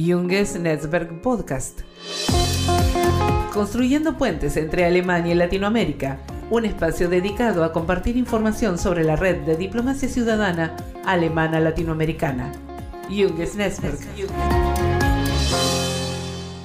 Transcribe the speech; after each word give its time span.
Junges 0.00 0.58
Netzwerk 0.58 1.20
Podcast. 1.20 1.80
Construyendo 3.52 4.16
puentes 4.16 4.56
entre 4.56 4.84
Alemania 4.84 5.32
y 5.32 5.36
Latinoamérica, 5.36 6.20
un 6.50 6.64
espacio 6.64 7.08
dedicado 7.08 7.64
a 7.64 7.72
compartir 7.72 8.16
información 8.16 8.78
sobre 8.78 9.04
la 9.04 9.16
red 9.16 9.42
de 9.42 9.56
diplomacia 9.56 10.08
ciudadana 10.08 10.76
alemana 11.04 11.60
latinoamericana. 11.60 12.50
Junges 13.08 13.56
Netzwerk. 13.56 13.98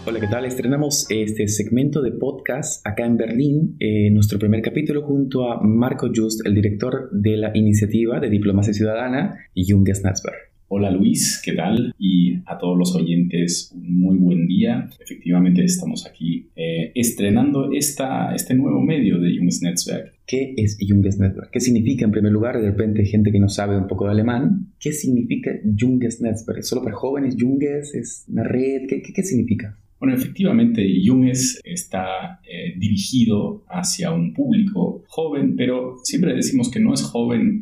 Hola, 0.05 0.19
¿qué 0.19 0.27
tal? 0.27 0.45
Estrenamos 0.45 1.07
este 1.09 1.47
segmento 1.47 2.01
de 2.01 2.11
podcast 2.11 2.85
acá 2.87 3.05
en 3.05 3.17
Berlín, 3.17 3.75
eh, 3.79 4.11
nuestro 4.11 4.39
primer 4.39 4.61
capítulo 4.61 5.01
junto 5.01 5.51
a 5.51 5.59
Marco 5.61 6.09
Just, 6.13 6.45
el 6.45 6.53
director 6.53 7.09
de 7.11 7.35
la 7.35 7.51
iniciativa 7.53 8.19
de 8.19 8.29
diplomacia 8.29 8.73
ciudadana 8.73 9.39
Junges 9.55 10.03
Netzwerk. 10.03 10.54
Hola 10.67 10.89
Luis, 10.89 11.39
¿qué 11.45 11.53
tal? 11.53 11.93
Y 11.99 12.37
a 12.47 12.57
todos 12.57 12.75
los 12.75 12.95
oyentes, 12.95 13.71
un 13.75 13.99
muy 13.99 14.17
buen 14.17 14.47
día. 14.47 14.89
Efectivamente 14.99 15.63
estamos 15.63 16.07
aquí 16.07 16.49
eh, 16.55 16.91
estrenando 16.95 17.71
esta, 17.71 18.33
este 18.33 18.55
nuevo 18.55 18.81
medio 18.81 19.19
de 19.19 19.37
Junges 19.37 19.61
Netzwerk. 19.61 20.15
¿Qué 20.25 20.55
es 20.57 20.79
Junges 20.81 21.19
Netzwerk? 21.19 21.51
¿Qué 21.51 21.59
significa 21.59 22.05
en 22.05 22.11
primer 22.11 22.31
lugar? 22.31 22.59
De 22.59 22.71
repente 22.71 23.05
gente 23.05 23.31
que 23.31 23.39
no 23.39 23.47
sabe 23.47 23.77
un 23.77 23.87
poco 23.87 24.05
de 24.05 24.11
alemán. 24.11 24.73
¿Qué 24.79 24.91
significa 24.91 25.51
Junges 25.79 26.19
Netzwerk? 26.19 26.57
¿Es 26.59 26.67
solo 26.67 26.81
para 26.81 26.95
jóvenes? 26.95 27.35
¿Junges? 27.39 27.93
¿Es 27.93 28.25
una 28.27 28.43
red? 28.43 28.87
qué, 28.89 29.03
qué 29.03 29.21
significa? 29.21 29.77
Bueno, 29.99 30.15
efectivamente, 30.15 30.85
Junges 31.05 31.61
está 31.63 32.39
eh, 32.43 32.75
dirigido 32.77 33.63
hacia 33.69 34.11
un 34.11 34.33
público 34.33 35.03
joven, 35.07 35.55
pero 35.55 35.95
siempre 36.03 36.35
decimos 36.35 36.69
que 36.69 36.79
no 36.79 36.93
es 36.93 37.01
joven 37.01 37.61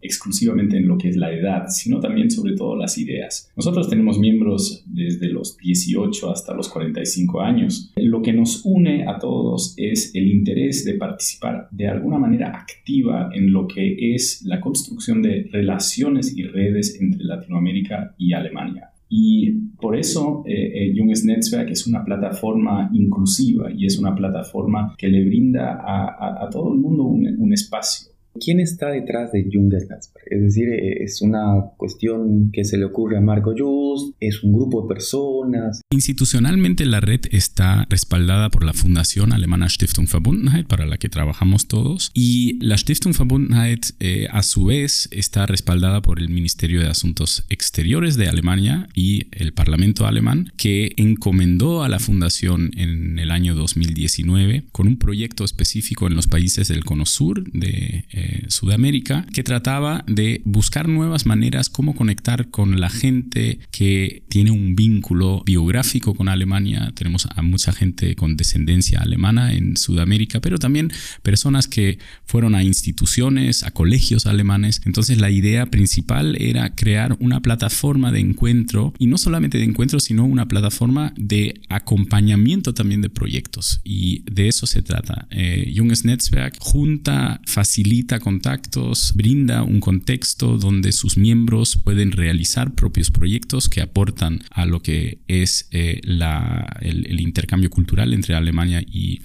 exclusivamente 0.00 0.76
en 0.76 0.88
lo 0.88 0.98
que 0.98 1.08
es 1.08 1.16
la 1.16 1.32
edad, 1.32 1.66
sino 1.68 2.00
también 2.00 2.30
sobre 2.30 2.54
todo 2.54 2.76
las 2.76 2.98
ideas. 2.98 3.50
Nosotros 3.56 3.88
tenemos 3.88 4.18
miembros 4.18 4.84
desde 4.86 5.28
los 5.28 5.56
18 5.56 6.30
hasta 6.30 6.54
los 6.54 6.68
45 6.68 7.40
años. 7.40 7.92
Lo 7.96 8.20
que 8.20 8.32
nos 8.32 8.64
une 8.64 9.06
a 9.06 9.18
todos 9.18 9.74
es 9.76 10.14
el 10.14 10.28
interés 10.28 10.84
de 10.84 10.94
participar 10.94 11.68
de 11.70 11.88
alguna 11.88 12.18
manera 12.18 12.48
activa 12.48 13.30
en 13.32 13.52
lo 13.52 13.66
que 13.66 14.14
es 14.14 14.42
la 14.44 14.60
construcción 14.60 15.22
de 15.22 15.48
relaciones 15.50 16.36
y 16.36 16.42
redes 16.44 17.00
entre 17.00 17.24
Latinoamérica 17.24 18.14
y 18.18 18.32
Alemania. 18.32 18.91
Y 19.14 19.50
por 19.78 19.94
eso 19.94 20.42
eh, 20.46 20.54
eh, 20.74 20.94
Junges 20.96 21.22
Netzwerk 21.22 21.68
es 21.68 21.86
una 21.86 22.02
plataforma 22.02 22.88
inclusiva 22.94 23.70
y 23.70 23.84
es 23.84 23.98
una 23.98 24.14
plataforma 24.14 24.94
que 24.96 25.08
le 25.08 25.22
brinda 25.26 25.82
a, 25.84 26.48
todo 26.50 26.72
el 26.72 26.80
mundo 26.80 27.04
un 27.04 27.52
espacio 27.52 28.11
¿Quién 28.40 28.60
está 28.60 28.88
detrás 28.88 29.32
de 29.32 29.44
Netzwerk? 29.44 30.26
Es 30.30 30.42
decir, 30.42 30.68
eh, 30.68 31.02
es 31.04 31.20
una 31.20 31.72
cuestión 31.76 32.50
que 32.52 32.64
se 32.64 32.78
le 32.78 32.84
ocurre 32.84 33.18
a 33.18 33.20
Marco 33.20 33.52
Just, 33.56 34.16
es 34.20 34.42
un 34.42 34.52
grupo 34.52 34.82
de 34.82 34.88
personas. 34.88 35.82
Institucionalmente 35.90 36.86
la 36.86 37.00
red 37.00 37.20
está 37.30 37.86
respaldada 37.90 38.50
por 38.50 38.64
la 38.64 38.72
Fundación 38.72 39.32
Alemana 39.32 39.68
Stiftung 39.68 40.08
Verbundenheit, 40.10 40.66
para 40.66 40.86
la 40.86 40.96
que 40.96 41.08
trabajamos 41.08 41.68
todos, 41.68 42.10
y 42.14 42.58
la 42.64 42.78
Stiftung 42.78 43.14
Verbundenheit 43.16 43.86
eh, 44.00 44.28
a 44.30 44.42
su 44.42 44.64
vez 44.64 45.08
está 45.12 45.46
respaldada 45.46 46.00
por 46.00 46.18
el 46.18 46.30
Ministerio 46.30 46.80
de 46.80 46.88
Asuntos 46.88 47.44
Exteriores 47.50 48.16
de 48.16 48.28
Alemania 48.28 48.88
y 48.94 49.26
el 49.32 49.52
Parlamento 49.52 50.06
alemán, 50.06 50.52
que 50.56 50.92
encomendó 50.96 51.82
a 51.82 51.88
la 51.88 51.98
Fundación 51.98 52.70
en 52.76 53.18
el 53.18 53.30
año 53.30 53.54
2019 53.54 54.64
con 54.72 54.86
un 54.86 54.98
proyecto 54.98 55.44
específico 55.44 56.06
en 56.06 56.14
los 56.14 56.26
países 56.26 56.68
del 56.68 56.84
Cono 56.84 57.06
Sur 57.06 57.44
de 57.52 58.04
eh, 58.10 58.21
Sudamérica, 58.48 59.26
que 59.32 59.42
trataba 59.42 60.04
de 60.06 60.42
buscar 60.44 60.88
nuevas 60.88 61.26
maneras 61.26 61.68
cómo 61.68 61.94
conectar 61.94 62.50
con 62.50 62.80
la 62.80 62.90
gente 62.90 63.58
que 63.70 64.22
tiene 64.28 64.50
un 64.50 64.76
vínculo 64.76 65.42
biográfico 65.44 66.14
con 66.14 66.28
Alemania. 66.28 66.92
Tenemos 66.94 67.26
a 67.34 67.42
mucha 67.42 67.72
gente 67.72 68.14
con 68.16 68.36
descendencia 68.36 69.00
alemana 69.00 69.52
en 69.52 69.76
Sudamérica, 69.76 70.40
pero 70.40 70.58
también 70.58 70.92
personas 71.22 71.66
que 71.66 71.98
fueron 72.24 72.54
a 72.54 72.62
instituciones, 72.62 73.62
a 73.62 73.70
colegios 73.70 74.26
alemanes. 74.26 74.80
Entonces 74.84 75.18
la 75.18 75.30
idea 75.30 75.66
principal 75.66 76.36
era 76.40 76.74
crear 76.74 77.16
una 77.20 77.40
plataforma 77.40 78.12
de 78.12 78.20
encuentro, 78.20 78.92
y 78.98 79.06
no 79.06 79.18
solamente 79.18 79.58
de 79.58 79.64
encuentro, 79.64 80.00
sino 80.00 80.24
una 80.24 80.46
plataforma 80.48 81.12
de 81.16 81.60
acompañamiento 81.68 82.74
también 82.74 83.00
de 83.00 83.10
proyectos. 83.10 83.80
Y 83.84 84.22
de 84.30 84.48
eso 84.48 84.66
se 84.66 84.82
trata. 84.82 85.26
Eh, 85.30 85.72
Junges 85.76 86.04
Netzwerk 86.04 86.56
junta, 86.58 87.40
facilita 87.46 88.11
contactos, 88.20 89.12
brinda 89.14 89.62
un 89.62 89.80
contexto 89.80 90.58
donde 90.58 90.92
sus 90.92 91.16
miembros 91.16 91.78
pueden 91.82 92.12
realizar 92.12 92.74
propios 92.74 93.10
proyectos 93.10 93.68
que 93.68 93.80
aportan 93.80 94.40
a 94.50 94.66
lo 94.66 94.80
que 94.80 95.20
es 95.28 95.68
eh, 95.70 96.00
el, 96.02 97.20
intercambio 97.20 97.70
cultural 97.70 98.12
entre 98.12 98.34
Alemania 98.34 98.82
y, 98.86 99.20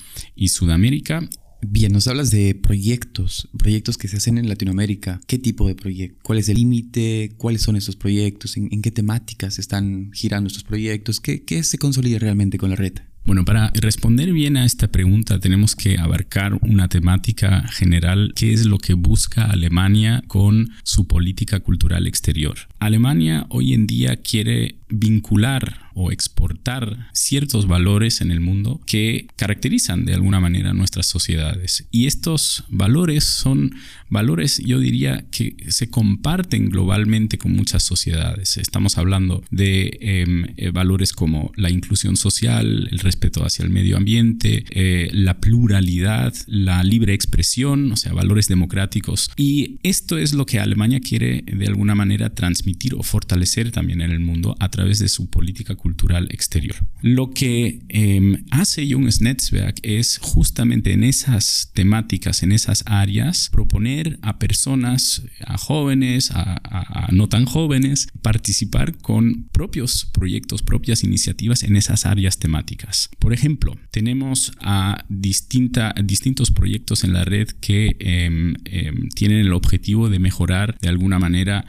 Sudamérica. 0.47 1.27
Bien, 1.61 1.91
nos 1.91 2.07
hablas 2.07 2.29
de 2.31 2.55
proyectos, 2.55 3.49
proyectos 3.57 3.97
que 3.97 4.07
se 4.07 4.17
hacen 4.17 4.37
en 4.37 4.47
Latinoamérica. 4.47 5.19
¿Qué 5.27 5.39
tipo 5.39 5.67
de 5.67 5.75
proyectos? 5.75 6.21
¿Cuál 6.23 6.39
es 6.39 6.49
el 6.49 6.57
límite? 6.57 7.33
¿Cuáles 7.37 7.63
son 7.63 7.75
esos 7.75 7.95
proyectos? 7.95 8.57
¿En, 8.57 8.81
qué 8.81 8.91
temáticas 8.91 9.59
están 9.59 10.11
girando 10.13 10.47
estos 10.47 10.63
proyectos? 10.63 11.19
¿Qué, 11.19 11.43
¿Qué 11.43 11.63
se 11.63 11.77
consolida 11.77 12.19
realmente 12.19 12.57
con 12.57 12.69
la 12.69 12.75
red? 12.75 12.93
Bueno, 13.27 13.43
para 13.43 13.71
responder 13.73 14.31
bien 14.31 14.55
a 14.55 14.63
esta 14.63 14.88
pregunta 14.88 15.38
tenemos 15.38 15.75
que 15.75 15.97
abarcar 15.97 16.57
una 16.61 16.88
temática 16.88 17.67
general, 17.67 18.31
que 18.38 18.53
es 18.53 18.65
lo 18.65 18.77
que 18.77 18.93
busca 18.93 19.43
Alemania 19.43 20.23
con 20.27 20.69
su 20.83 21.07
política 21.07 21.59
cultural 21.59 22.07
exterior. 22.07 22.55
Alemania 22.79 23.45
hoy 23.49 23.73
en 23.73 23.88
día 23.88 24.17
quiere 24.17 24.75
vincular 24.89 25.88
o 25.99 26.11
exportar 26.11 27.09
ciertos 27.11 27.67
valores 27.67 28.21
en 28.21 28.29
el 28.29 28.39
mundo 28.39 28.79
que 28.85 29.27
caracterizan 29.35 30.05
de 30.05 30.13
alguna 30.13 30.39
manera 30.39 30.73
nuestras 30.73 31.07
sociedades. 31.07 31.87
Y 31.91 32.05
estos 32.05 32.66
valores 32.69 33.23
son 33.23 33.73
valores, 34.07 34.61
yo 34.63 34.79
diría, 34.79 35.25
que 35.31 35.55
se 35.69 35.89
comparten 35.89 36.69
globalmente 36.69 37.39
con 37.39 37.53
muchas 37.53 37.81
sociedades. 37.81 38.57
Estamos 38.57 38.99
hablando 38.99 39.43
de 39.49 39.97
em, 39.99 40.45
eh, 40.55 40.69
valores 40.69 41.13
como 41.13 41.51
la 41.55 41.71
inclusión 41.71 42.16
social, 42.16 42.87
el 42.91 42.99
respeto 42.99 43.43
hacia 43.43 43.66
el 43.66 43.71
medio 43.71 43.97
ambiente, 43.97 44.66
eh, 44.69 45.09
la 45.13 45.39
pluralidad, 45.39 46.33
la 46.45 46.83
libre 46.83 47.16
expresión, 47.16 47.91
o 47.91 47.97
sea, 47.97 48.13
valores 48.13 48.47
democráticos. 48.47 49.31
Y 49.35 49.79
esto 49.81 50.19
es 50.19 50.33
lo 50.33 50.45
que 50.45 50.59
Alemania 50.59 50.99
quiere 50.99 51.43
de 51.45 51.66
alguna 51.66 51.95
manera 51.95 52.29
transmitir 52.29 52.66
o 52.95 53.03
fortalecer 53.03 53.72
también 53.72 54.01
en 54.01 54.11
el 54.11 54.19
mundo 54.19 54.55
a 54.59 54.69
través 54.69 55.00
de 55.00 55.09
su 55.09 55.29
política 55.29 55.75
cultural 55.75 56.28
exterior. 56.31 56.75
Lo 57.01 57.31
que 57.31 57.79
em, 57.89 58.44
hace 58.51 58.88
Junges 58.91 59.22
Netzwerk 59.22 59.79
es 59.83 60.19
justamente 60.22 60.94
en 60.94 61.03
esas 61.03 61.72
temáticas, 61.73 62.44
en 62.44 62.51
esas 62.51 62.83
áreas, 62.85 63.50
proponer 63.51 64.19
a 64.22 64.38
personas, 64.39 65.23
a 65.45 65.57
jóvenes, 65.57 66.31
a, 66.31 67.07
no 67.11 67.29
tan 67.29 67.45
jóvenes, 67.45 68.07
participar 68.22 68.97
con 68.97 69.47
propios 69.51 70.05
proyectos, 70.05 70.61
propias 70.61 71.03
iniciativas 71.03 71.63
en 71.63 71.75
esas 71.75 72.05
áreas 72.05 72.38
temáticas. 72.38 73.09
Por 73.19 73.34
ejemplo, 73.34 73.75
tenemos 73.91 74.51
a 74.61 75.05
distinta, 75.09 75.94
distintos 76.03 76.51
proyectos 76.51 77.03
en 77.03 77.13
la 77.13 77.23
red 77.23 77.47
que 77.61 77.95
em, 77.99 78.55
em, 78.66 79.09
tienen 79.09 79.39
el 79.39 79.53
objetivo 79.53 80.09
de 80.09 80.19
mejorar 80.19 80.78
de 80.81 80.89
alguna 80.89 81.19
manera 81.19 81.66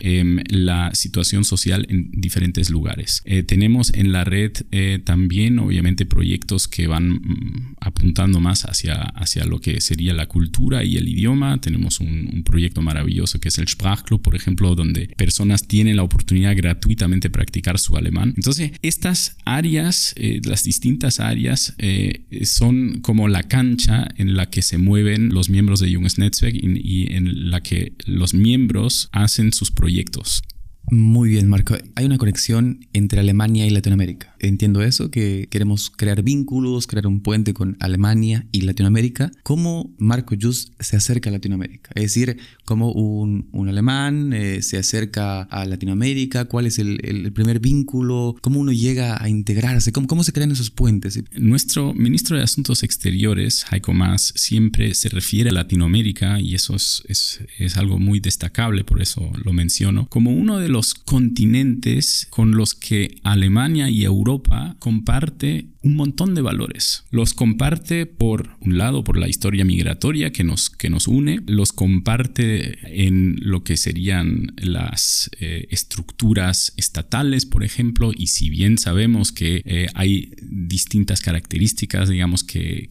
la 0.49 0.88
situación 0.95 1.45
social 1.45 1.87
en 1.89 2.11
diferentes 2.13 2.71
lugares. 2.71 3.23
Eh, 3.25 3.43
tenemos 3.43 3.93
en 3.95 4.13
la 4.13 4.25
red 4.25 4.53
eh, 4.71 5.01
también, 5.05 5.59
obviamente, 5.59 6.07
proyectos 6.07 6.69
que 6.69 6.87
van 6.87 7.11
mm, 7.11 7.77
apuntando 7.81 8.41
más 8.41 8.63
hacia, 8.63 8.95
hacia 8.95 9.45
lo 9.45 9.61
que 9.61 9.81
sería 9.81 10.15
la 10.15 10.27
cultura 10.27 10.85
y 10.85 10.97
el 10.97 11.09
idioma. 11.09 11.61
Tenemos 11.61 12.01
un, 12.01 12.29
proyecto 12.45 12.83
maravilloso 12.83 13.41
que 13.41 13.49
es 13.49 13.59
el 13.59 13.69
Sprachclub, 13.69 14.23
por 14.23 14.35
ejemplo, 14.35 14.75
donde 14.75 15.09
personas 15.17 15.67
tienen 15.67 15.97
la 15.97 16.03
oportunidad 16.03 16.57
gratuitamente 16.57 17.29
de 17.29 17.33
practicar 17.33 17.79
su 17.79 17.97
alemán. 17.97 18.33
Entonces, 18.37 18.73
estas 18.81 19.37
áreas, 19.45 20.15
eh, 20.17 20.41
las 20.45 20.65
distintas 20.65 21.21
áreas, 21.21 21.75
son 22.45 23.01
como 23.01 23.29
la 23.29 23.43
cancha 23.43 24.09
en 24.17 24.37
la 24.37 24.47
que 24.51 24.63
se 24.63 24.79
mueven 24.79 25.31
los 25.31 25.49
miembros 25.49 25.81
de 25.81 25.93
Junges 25.93 26.19
Netzwerk 26.19 26.55
y 26.55 27.13
en 27.13 27.51
la 27.51 27.61
que 27.61 27.93
los 28.07 28.35
miembros 28.35 29.09
hacen 29.13 29.53
sus 29.53 29.71
proyectos. 29.71 30.43
Muy 30.91 31.29
bien, 31.29 31.49
Marco. 31.49 31.75
Hay 31.97 32.07
una 32.07 32.19
conexión 32.19 32.87
entre 32.93 33.21
Alemania 33.21 33.67
y 33.67 33.71
Latinoamérica. 33.71 34.35
Entiendo 34.41 34.83
eso, 34.83 35.11
que 35.11 35.49
queremos 35.51 35.91
crear 35.91 36.23
vínculos, 36.23 36.87
crear 36.87 37.07
un 37.07 37.21
puente 37.21 37.55
con 37.55 37.77
Alemania 37.81 38.47
y 38.53 38.63
Latinoamérica. 38.63 39.31
¿Cómo 39.43 39.93
Marco 39.99 40.37
Just 40.41 40.73
se 40.81 40.97
acerca 40.97 41.31
a 41.31 41.33
Latinoamérica? 41.33 41.91
Es 41.95 42.03
decir, 42.03 42.39
¿cómo 42.65 42.93
un, 42.93 43.49
alemán 43.69 44.33
eh, 44.33 44.63
se 44.63 44.79
acerca 44.79 45.43
a 45.43 45.65
Latinoamérica? 45.65 46.47
¿Cuál 46.47 46.67
es 46.67 46.79
el, 46.79 47.33
primer 47.33 47.61
vínculo? 47.61 48.37
¿Cómo 48.41 48.61
uno 48.61 48.73
llega 48.73 49.23
a 49.23 49.29
integrarse? 49.29 49.93
¿Cómo, 49.93 50.07
¿Cómo 50.07 50.25
se 50.25 50.33
crean 50.33 50.53
esos 50.53 50.71
puentes? 50.71 51.21
Nuestro 51.37 51.93
ministro 51.95 52.37
de 52.37 52.43
Asuntos 52.43 52.83
Exteriores, 52.83 53.67
Heiko 53.71 53.93
Maas, 53.93 54.33
siempre 54.37 54.95
se 54.95 55.09
refiere 55.09 55.51
a 55.51 55.53
Latinoamérica 55.53 56.41
y 56.41 56.55
eso 56.55 56.77
es, 56.77 57.03
es, 57.09 57.41
es 57.59 57.77
algo 57.77 57.99
muy 57.99 58.21
destacable, 58.21 58.85
por 58.85 59.03
eso 59.03 59.31
lo 59.45 59.53
menciono, 59.53 60.09
como 60.09 60.33
uno 60.33 60.59
de 60.59 60.69
los 60.69 60.95
continentes 60.95 62.27
con 62.31 62.53
los 62.57 62.75
que 62.75 63.17
Alemania 63.23 63.91
y 63.91 64.05
Europa 64.05 64.28
comparte 64.79 65.67
un 65.83 65.97
montón 65.97 66.35
de 66.35 66.43
valores. 66.43 67.05
Los 67.11 67.35
comparte 67.35 68.07
por 68.07 68.51
un 68.61 68.79
lado 68.79 69.05
por 69.05 69.17
la 69.17 69.29
historia 69.29 69.65
migratoria 69.65 70.33
que 70.33 70.45
nos, 70.45 70.71
que 70.71 70.91
nos 70.91 71.07
une, 71.07 71.41
los 71.47 71.73
comparte 71.73 72.79
en 73.05 73.37
lo 73.41 73.63
que 73.63 73.77
serían 73.77 74.53
las 74.57 75.31
eh, 75.41 75.67
estructuras 75.71 76.73
estatales, 76.77 77.47
por 77.47 77.65
ejemplo, 77.65 78.13
y 78.15 78.29
si 78.29 78.51
bien 78.51 78.79
sabemos 78.79 79.33
que 79.33 79.63
eh, 79.65 79.87
hay 79.95 80.33
distintas 80.43 81.21
características, 81.21 82.09
digamos, 82.09 82.45
que, 82.45 82.89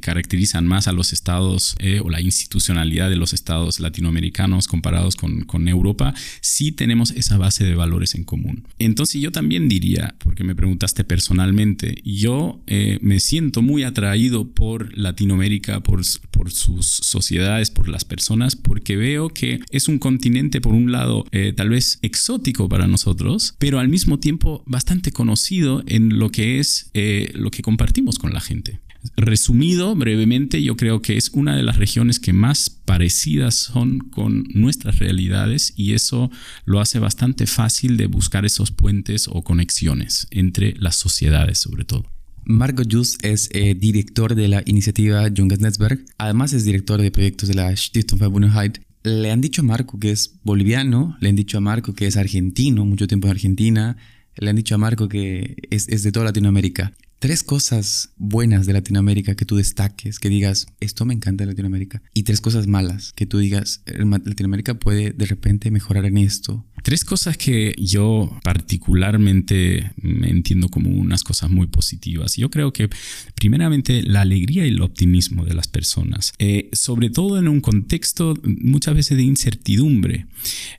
caracterizan 0.00 0.66
más 0.66 0.88
a 0.88 0.92
los 0.92 1.12
estados 1.12 1.76
eh, 1.78 2.00
o 2.02 2.10
la 2.10 2.20
institucionalidad 2.20 3.08
de 3.08 3.16
los 3.16 3.32
estados 3.32 3.80
latinoamericanos 3.80 4.66
comparados 4.66 5.16
con, 5.16 5.44
con 5.44 5.68
Europa, 5.68 6.14
sí 6.40 6.72
tenemos 6.72 7.12
esa 7.12 7.38
base 7.38 7.64
de 7.64 7.74
valores 7.74 8.14
en 8.14 8.24
común. 8.24 8.66
Entonces 8.78 9.20
yo 9.20 9.30
también 9.32 9.68
diría, 9.68 10.14
porque 10.18 10.44
me 10.44 10.54
preguntaste 10.74 11.04
personalmente, 11.04 12.02
yo 12.04 12.60
eh, 12.66 12.98
me 13.00 13.20
siento 13.20 13.62
muy 13.62 13.84
atraído 13.84 14.50
por 14.50 14.98
Latinoamérica, 14.98 15.84
por, 15.84 16.00
por, 16.32 16.50
sus 16.50 16.86
sociedades, 16.86 17.70
por 17.70 17.88
las 17.88 18.04
personas, 18.04 18.56
porque 18.56 18.96
veo 18.96 19.28
que 19.28 19.60
es 19.70 19.86
un 19.86 20.00
continente, 20.00 20.60
por 20.60 20.74
un 20.74 20.90
lado, 20.90 21.26
eh, 21.30 21.52
tal 21.56 21.68
vez 21.68 22.00
exótico 22.02 22.68
para 22.68 22.88
nosotros, 22.88 23.54
pero 23.58 23.78
al 23.78 23.88
mismo 23.88 24.18
tiempo 24.18 24.64
bastante 24.66 25.12
conocido 25.12 25.84
en 25.86 26.18
lo 26.18 26.30
que 26.30 26.58
es 26.58 26.90
eh, 26.92 27.30
lo 27.36 27.52
que 27.52 27.62
compartimos 27.62 28.18
con 28.18 28.32
la 28.32 28.40
gente. 28.40 28.80
Resumido 29.16 29.94
brevemente, 29.94 30.62
yo 30.62 30.76
creo 30.76 31.02
que 31.02 31.16
es 31.16 31.30
una 31.34 31.56
de 31.56 31.62
las 31.62 31.76
regiones 31.76 32.18
que 32.18 32.32
más 32.32 32.70
parecidas 32.70 33.54
son 33.54 33.98
con 33.98 34.44
nuestras 34.54 34.98
realidades 34.98 35.74
y 35.76 35.92
eso 35.92 36.30
lo 36.64 36.80
hace 36.80 36.98
bastante 36.98 37.46
fácil 37.46 37.96
de 37.96 38.06
buscar 38.06 38.44
esos 38.44 38.70
puentes 38.70 39.28
o 39.28 39.42
conexiones 39.42 40.26
entre 40.30 40.74
las 40.78 40.96
sociedades 40.96 41.58
sobre 41.58 41.84
todo. 41.84 42.06
Marco 42.46 42.82
Jus 42.90 43.18
es 43.22 43.48
eh, 43.52 43.74
director 43.74 44.34
de 44.34 44.48
la 44.48 44.62
iniciativa 44.66 45.26
Junges 45.34 45.60
Netzwerk. 45.60 46.04
Además 46.18 46.52
es 46.52 46.64
director 46.64 47.00
de 47.00 47.10
proyectos 47.10 47.48
de 47.48 47.54
la 47.54 47.74
Stiftung 47.74 48.20
Verbundenheit. 48.20 48.80
Le 49.02 49.30
han 49.30 49.40
dicho 49.40 49.62
a 49.62 49.64
Marco 49.64 49.98
que 49.98 50.10
es 50.10 50.34
boliviano, 50.44 51.16
le 51.20 51.30
han 51.30 51.36
dicho 51.36 51.58
a 51.58 51.60
Marco 51.60 51.94
que 51.94 52.06
es 52.06 52.16
argentino, 52.16 52.84
mucho 52.84 53.06
tiempo 53.06 53.28
en 53.28 53.32
Argentina, 53.32 53.96
le 54.36 54.50
han 54.50 54.56
dicho 54.56 54.74
a 54.74 54.78
Marco 54.78 55.08
que 55.08 55.56
es, 55.70 55.88
es 55.88 56.02
de 56.02 56.12
toda 56.12 56.26
Latinoamérica 56.26 56.92
tres 57.24 57.42
cosas 57.42 58.10
buenas 58.18 58.66
de 58.66 58.74
Latinoamérica 58.74 59.34
que 59.34 59.46
tú 59.46 59.56
destaques, 59.56 60.18
que 60.18 60.28
digas, 60.28 60.66
esto 60.80 61.06
me 61.06 61.14
encanta 61.14 61.44
de 61.44 61.52
Latinoamérica, 61.52 62.02
y 62.12 62.24
tres 62.24 62.42
cosas 62.42 62.66
malas 62.66 63.14
que 63.14 63.24
tú 63.24 63.38
digas, 63.38 63.82
Latinoamérica 63.86 64.74
puede 64.74 65.12
de 65.12 65.24
repente 65.24 65.70
mejorar 65.70 66.04
en 66.04 66.18
esto. 66.18 66.66
Tres 66.82 67.02
cosas 67.02 67.38
que 67.38 67.74
yo 67.78 68.38
particularmente 68.42 69.92
me 69.96 70.28
entiendo 70.28 70.68
como 70.68 70.90
unas 70.90 71.24
cosas 71.24 71.48
muy 71.48 71.66
positivas. 71.66 72.36
Yo 72.36 72.50
creo 72.50 72.74
que 72.74 72.90
primeramente 73.34 74.02
la 74.02 74.20
alegría 74.20 74.66
y 74.66 74.68
el 74.68 74.82
optimismo 74.82 75.46
de 75.46 75.54
las 75.54 75.66
personas, 75.66 76.34
eh, 76.38 76.68
sobre 76.74 77.08
todo 77.08 77.38
en 77.38 77.48
un 77.48 77.62
contexto 77.62 78.34
muchas 78.44 78.94
veces 78.96 79.16
de 79.16 79.22
incertidumbre. 79.22 80.26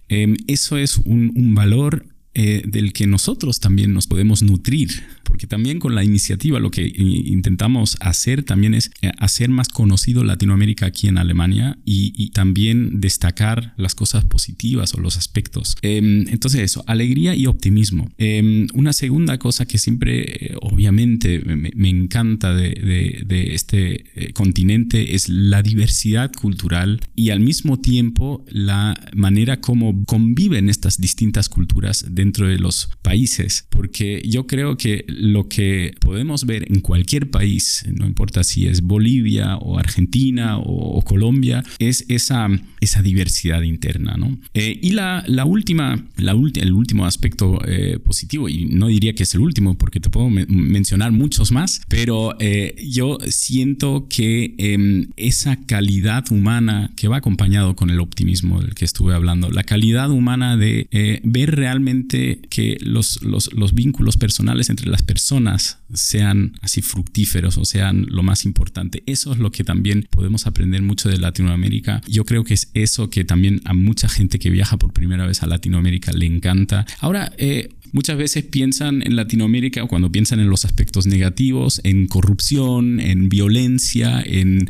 Em, 0.09 0.38
eso 0.45 0.77
es 0.77 0.98
un, 0.98 1.31
un 1.36 1.56
valor 1.56 2.06
eh, 2.38 2.64
del 2.68 2.92
que 2.92 3.08
nosotros 3.08 3.62
también 3.62 3.94
nos 3.94 4.08
podemos 4.08 4.44
nutrir, 4.44 4.90
porque 5.24 5.48
también 5.48 5.80
con 5.80 5.96
la 5.96 6.04
iniciativa 6.04 6.60
lo 6.60 6.70
que 6.70 6.86
intentamos 6.86 7.96
hacer 8.02 8.44
también 8.44 8.74
es 8.74 8.92
eh, 9.02 9.12
hacer 9.20 9.48
más 9.48 9.70
conocido 9.70 10.22
Latinoamérica 10.26 10.88
aquí 10.88 11.08
en 11.08 11.18
Alemania 11.18 11.78
y, 11.86 12.26
también 12.32 13.00
destacar 13.00 13.74
las 13.78 13.96
cosas 13.96 14.26
positivas 14.26 14.94
o 14.94 15.00
los 15.00 15.16
aspectos. 15.16 15.78
Em, 15.82 16.28
entonces 16.28 16.60
eso, 16.60 16.84
alegría 16.88 17.34
y 17.36 17.46
optimismo. 17.46 18.12
Em, 18.18 18.68
una 18.74 18.92
segunda 18.92 19.38
cosa 19.38 19.66
que 19.66 19.78
siempre, 19.78 20.24
eh, 20.24 20.56
obviamente, 20.62 21.40
me, 21.40 21.90
encanta 21.90 22.54
de, 22.54 23.24
este 23.54 24.32
continente 24.34 25.16
es 25.16 25.30
la 25.30 25.62
diversidad 25.62 26.34
cultural 26.34 27.00
y 27.16 27.30
al 27.30 27.40
mismo 27.40 27.80
tiempo 27.80 28.44
la 28.50 29.00
manera 29.14 29.62
como 29.62 30.04
conviven 30.04 30.70
estas 30.70 31.00
distintas 31.00 31.48
culturas 31.48 32.06
dentro 32.25 32.48
de 32.48 32.57
los 32.57 32.89
países, 33.04 33.68
porque 33.69 34.24
yo 34.25 34.48
creo 34.48 34.77
que 34.77 35.06
lo 35.07 35.48
que 35.48 35.94
podemos 36.00 36.45
ver 36.48 36.66
en 36.72 36.81
cualquier 36.81 37.30
país, 37.30 37.86
no 37.94 38.07
importa 38.07 38.44
si 38.44 38.66
es 38.66 38.81
Bolivia 38.81 39.57
o 39.57 39.77
Argentina 39.77 40.57
o, 40.57 41.04
Colombia, 41.04 41.63
es 41.77 42.04
esa, 42.10 42.48
esa 42.81 43.04
diversidad 43.04 43.62
interna. 43.62 44.16
¿no? 44.18 44.39
Eh, 44.56 44.80
y 44.81 44.92
la, 44.92 45.24
la 45.27 45.45
última, 45.45 46.04
la 46.18 46.31
el 46.31 46.74
último 46.74 47.06
aspecto 47.06 47.60
eh, 47.68 48.00
positivo, 48.04 48.50
y 48.50 48.66
no 48.66 48.88
diría 48.88 49.13
que 49.13 49.24
es 49.24 49.36
el 49.36 49.42
último 49.42 49.77
porque 49.77 50.00
te 50.00 50.10
puedo 50.10 50.30
mencionar 50.30 51.12
muchos 51.12 51.51
más, 51.51 51.81
pero 51.88 52.36
eh, 52.39 52.75
yo 52.89 53.19
siento 53.30 54.07
que 54.10 54.56
em, 54.57 55.10
esa 55.16 55.57
calidad 55.66 56.25
humana 56.31 56.92
que 56.95 57.07
va 57.07 57.18
acompañado 57.18 57.75
con 57.75 57.92
el 57.92 58.00
optimismo 58.00 58.62
del 58.62 58.74
que 58.74 58.86
estuve 58.86 59.13
hablando, 59.13 59.51
la 59.51 59.63
calidad 59.63 60.10
humana 60.10 60.57
de 60.57 60.88
ver 61.24 61.56
realmente 61.56 62.14
que 62.50 62.77
los, 62.81 63.21
los, 63.21 63.73
vínculos 63.73 64.17
personales 64.17 64.69
entre 64.69 64.89
las 64.89 65.01
personas 65.01 65.79
sean 65.94 66.53
así 66.62 66.81
fructíferos 66.81 67.57
o 67.57 67.65
sean 67.65 68.06
lo 68.09 68.23
más 68.23 68.45
importante. 68.45 69.03
Eso 69.06 69.33
es 69.33 69.39
lo 69.39 69.51
que 69.51 69.63
también 69.63 70.07
podemos 70.09 70.47
aprender 70.47 70.81
mucho 70.81 71.09
de 71.09 71.17
Latinoamérica. 71.17 72.01
Yo 72.07 72.25
creo 72.25 72.44
que 72.44 72.53
es 72.53 72.69
eso 72.73 73.09
que 73.09 73.25
también 73.25 73.62
a 73.65 73.73
mucha 73.73 74.07
gente 74.07 74.39
que 74.39 74.50
viaja 74.50 74.77
por 74.77 74.94
primera 74.94 75.25
vez 75.25 75.44
a 75.44 75.47
Latinoamérica 75.47 76.12
le 76.12 76.25
encanta. 76.25 76.85
Ahora, 77.00 77.31
eh, 77.38 77.69
muchas 77.95 78.18
veces 78.18 78.44
piensan 78.44 79.01
en 79.03 79.15
Latinoamérica, 79.15 79.86
cuando 79.86 80.12
piensan 80.12 80.42
en 80.42 80.50
los 80.50 80.65
aspectos 80.65 81.07
negativos, 81.07 81.80
en 81.86 82.07
corrupción, 82.07 83.00
en 83.00 83.30
violencia, 83.30 84.21
en, 84.21 84.69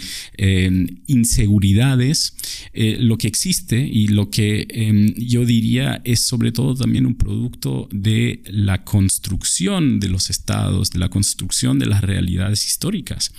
inseguridades, 1.07 2.35
eh, 2.73 2.97
lo 2.99 3.17
que 3.17 3.27
existe 3.27 3.79
y 3.79 4.09
lo 4.09 4.29
que 4.29 4.67
em, 4.69 5.15
yo 5.15 5.43
diría 5.43 6.01
es 6.03 6.19
sobre 6.19 6.51
todo 6.51 6.75
también 6.75 7.07
un 7.07 7.15
producto 7.15 7.89
de 7.91 8.43
la 8.45 8.83
construcción 8.83 9.99
de 9.99 10.09
los 10.09 10.29
estados, 10.29 10.91
de 10.91 10.99
la 10.99 11.09
construcción 11.09 11.79
de 11.79 11.87
las 11.87 12.01
realidades 12.01 12.63
históricas. 12.63 13.33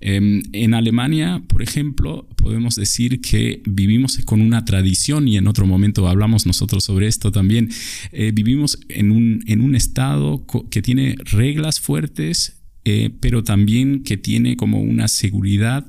Em, 0.00 0.42
en 0.52 0.74
Alemania, 0.74 1.44
por 1.46 1.62
ejemplo, 1.62 2.26
podemos 2.36 2.74
decir 2.74 3.20
que 3.20 3.62
vivimos 3.66 4.18
con 4.24 4.40
una 4.40 4.64
tradición 4.64 5.28
y 5.28 5.36
en 5.36 5.46
otro 5.46 5.64
momento 5.64 6.08
hablamos 6.08 6.44
nosotros 6.44 6.82
sobre 6.82 7.06
esto 7.06 7.30
también, 7.30 7.70
eh, 8.10 8.32
vivimos 8.34 8.80
en 8.88 9.12
un 9.12 9.27
en 9.46 9.60
un 9.60 9.74
estado 9.74 10.46
que 10.70 10.82
tiene 10.82 11.16
reglas 11.24 11.80
fuertes, 11.80 12.62
eh, 12.84 13.10
pero 13.20 13.44
también 13.44 14.02
que 14.02 14.16
tiene 14.16 14.56
como 14.56 14.80
una 14.80 15.08
seguridad 15.08 15.86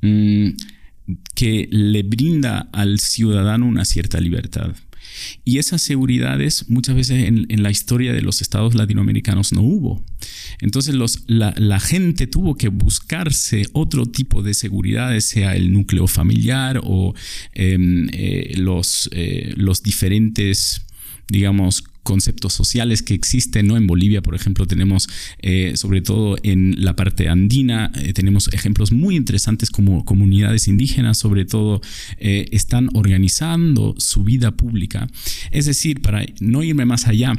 mm, 0.00 0.48
que 1.34 1.68
le 1.70 2.02
brinda 2.02 2.68
al 2.72 2.98
ciudadano 3.00 3.66
una 3.66 3.84
cierta 3.84 4.20
libertad. 4.20 4.74
Y 5.44 5.58
esas 5.58 5.82
seguridades 5.82 6.70
muchas 6.70 6.94
veces 6.94 7.28
en, 7.28 7.62
la 7.62 7.70
historia 7.70 8.14
de 8.14 8.22
los 8.22 8.40
estados 8.40 8.74
latinoamericanos 8.74 9.52
no 9.52 9.60
hubo. 9.60 10.02
Entonces 10.60 10.94
la, 11.26 11.80
gente 11.80 12.26
tuvo 12.26 12.56
que 12.56 12.68
buscarse 12.68 13.66
otro 13.72 14.06
tipo 14.06 14.42
de 14.42 14.54
seguridades, 14.54 15.26
sea 15.26 15.54
el 15.54 15.72
núcleo 15.72 16.06
familiar 16.06 16.80
o 16.82 17.14
em, 17.52 18.08
eh, 18.12 18.54
los, 18.56 19.10
eh, 19.12 19.52
los 19.56 19.82
diferentes 19.82 20.86
digamos, 21.32 21.84
conceptos 22.02 22.52
sociales 22.52 23.02
que 23.02 23.14
existen, 23.14 23.66
¿no? 23.66 23.76
En 23.76 23.86
Bolivia, 23.86 24.22
por 24.22 24.34
ejemplo, 24.34 24.66
tenemos, 24.66 25.08
eh, 25.38 25.72
sobre 25.76 26.02
todo 26.02 26.36
en 26.42 26.84
la 26.84 26.96
parte 26.96 27.28
andina, 27.28 27.90
eh, 27.94 28.12
tenemos 28.12 28.52
ejemplos 28.52 28.92
muy 28.92 29.16
interesantes 29.16 29.70
como 29.70 30.04
comunidades 30.04 30.68
indígenas, 30.68 31.18
sobre 31.18 31.44
todo, 31.44 31.80
eh, 32.18 32.46
están 32.52 32.88
organizando 32.94 33.94
su 33.98 34.24
vida 34.24 34.52
pública. 34.52 35.08
Es 35.50 35.66
decir, 35.66 36.00
para 36.02 36.24
no 36.40 36.62
irme 36.62 36.84
más 36.84 37.06
allá, 37.06 37.34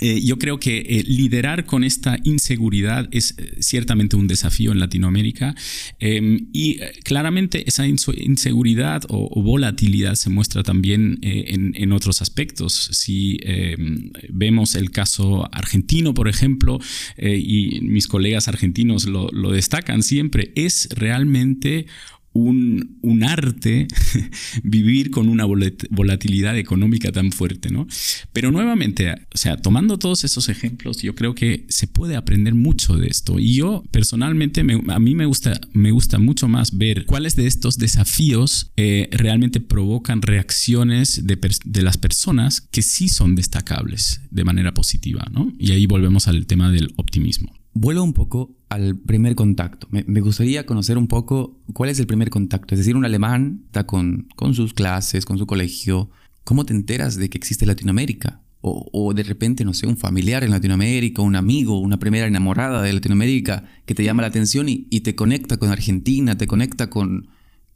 eh, 0.00 0.20
yo 0.22 0.38
creo 0.38 0.58
que 0.58 0.78
eh, 0.78 1.04
liderar 1.06 1.66
con 1.66 1.84
esta 1.84 2.18
inseguridad 2.24 3.08
es 3.10 3.34
eh, 3.36 3.56
ciertamente 3.60 4.16
un 4.16 4.26
desafío 4.26 4.72
en 4.72 4.80
Latinoamérica 4.80 5.54
em, 5.98 6.48
y 6.52 6.78
claramente 7.04 7.64
esa 7.68 7.86
inseguridad 7.86 9.02
o, 9.08 9.42
volatilidad 9.42 10.14
se 10.14 10.30
muestra 10.30 10.62
también 10.62 11.18
en, 11.22 11.92
otros 11.92 12.22
aspectos. 12.22 12.90
Si 12.92 13.38
em, 13.42 14.10
vemos 14.28 14.74
el 14.74 14.90
caso 14.90 15.48
argentino, 15.52 16.14
por 16.14 16.28
ejemplo, 16.28 16.78
y 17.18 17.80
mis 17.80 18.06
colegas 18.06 18.48
argentinos 18.48 19.06
lo, 19.06 19.28
lo 19.32 19.50
destacan 19.50 20.02
siempre, 20.02 20.52
es 20.54 20.88
realmente 20.92 21.86
un, 22.32 22.98
un 23.02 23.24
arte 23.24 23.88
vivir 24.62 25.10
con 25.10 25.28
una 25.28 25.44
volatilidad 25.44 26.56
económica 26.56 27.10
tan 27.12 27.32
fuerte, 27.32 27.70
¿no? 27.70 27.86
Pero 28.32 28.50
nuevamente, 28.50 29.10
o 29.12 29.38
sea, 29.38 29.56
tomando 29.56 29.98
todos 29.98 30.24
esos 30.24 30.48
ejemplos, 30.48 31.02
yo 31.02 31.14
creo 31.14 31.34
que 31.34 31.66
se 31.68 31.86
puede 31.86 32.16
aprender 32.16 32.54
mucho 32.54 32.96
de 32.96 33.08
esto. 33.08 33.38
Y 33.38 33.54
yo 33.54 33.82
personalmente, 33.90 34.60
a 34.60 34.98
mí 34.98 35.14
me 35.14 35.26
gusta, 35.26 35.60
me 35.72 35.90
gusta 35.90 36.18
mucho 36.18 36.48
más 36.48 36.76
ver 36.76 37.04
cuáles 37.06 37.36
de 37.36 37.46
estos 37.46 37.78
desafíos 37.78 38.72
eh, 38.76 39.08
realmente 39.12 39.60
provocan 39.60 40.22
reacciones 40.22 41.26
de, 41.26 41.38
de 41.64 41.82
las 41.82 41.98
personas 41.98 42.60
que 42.60 42.82
sí 42.82 43.08
son 43.08 43.34
destacables 43.34 44.20
de 44.30 44.44
manera 44.44 44.72
positiva, 44.72 45.26
¿no? 45.32 45.52
Y 45.58 45.72
ahí 45.72 45.86
volvemos 45.86 46.28
al 46.28 46.46
tema 46.46 46.70
del 46.70 46.92
optimismo. 46.96 47.52
Vuelvo 47.72 48.02
un 48.02 48.12
poco 48.12 48.59
al 48.70 48.96
primer 48.96 49.34
contacto. 49.34 49.88
Me, 49.90 50.20
gustaría 50.20 50.64
conocer 50.64 50.96
un 50.96 51.08
poco 51.08 51.60
cuál 51.74 51.90
es 51.90 51.98
el 51.98 52.06
primer 52.06 52.30
contacto. 52.30 52.74
Es 52.74 52.78
decir, 52.78 52.96
un 52.96 53.04
alemán 53.04 53.64
está 53.66 53.84
con, 53.84 54.28
con 54.36 54.54
sus 54.54 54.72
clases, 54.72 55.26
con 55.26 55.38
su 55.38 55.46
colegio. 55.46 56.08
¿Cómo 56.44 56.64
te 56.64 56.72
enteras 56.72 57.16
de 57.16 57.28
que 57.28 57.36
existe 57.36 57.66
Latinoamérica? 57.66 58.42
O, 58.62 59.14
de 59.14 59.22
repente, 59.22 59.64
no 59.64 59.72
sé, 59.72 59.86
un 59.86 59.96
familiar 59.96 60.44
en 60.44 60.50
Latinoamérica, 60.50 61.22
un 61.22 61.34
amigo, 61.34 61.80
una 61.80 61.98
primera 61.98 62.26
enamorada 62.26 62.82
de 62.82 62.92
Latinoamérica 62.92 63.64
que 63.86 63.94
te 63.94 64.04
llama 64.04 64.22
la 64.22 64.28
atención 64.28 64.68
y, 64.68 64.86
y 64.90 65.00
te 65.00 65.14
conecta 65.14 65.56
con 65.56 65.70
Argentina, 65.70 66.36
te 66.36 66.46
conecta 66.46 66.90
con, 66.90 67.28